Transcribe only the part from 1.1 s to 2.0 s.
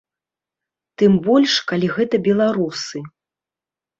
больш калі